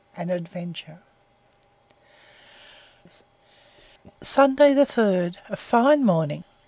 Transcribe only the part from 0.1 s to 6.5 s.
AN ADVENTURE SUNDAY 3. A fine morning.